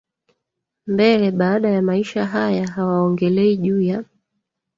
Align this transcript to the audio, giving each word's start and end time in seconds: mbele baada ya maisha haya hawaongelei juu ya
mbele 0.87 1.31
baada 1.31 1.69
ya 1.69 1.81
maisha 1.81 2.25
haya 2.25 2.67
hawaongelei 2.67 3.57
juu 3.57 3.81
ya 3.81 4.03